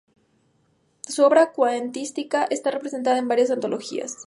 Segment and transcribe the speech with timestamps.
[1.07, 4.17] Su obra cuentística está representada en varias antologías.